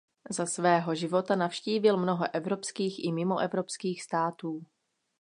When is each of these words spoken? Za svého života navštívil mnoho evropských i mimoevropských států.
Za 0.29 0.45
svého 0.45 0.95
života 0.95 1.35
navštívil 1.35 1.97
mnoho 1.97 2.25
evropských 2.35 3.05
i 3.05 3.11
mimoevropských 3.11 4.03
států. 4.03 4.65